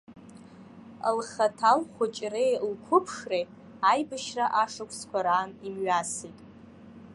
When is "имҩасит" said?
5.67-6.37